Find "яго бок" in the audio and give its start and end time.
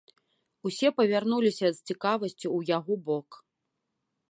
2.77-3.29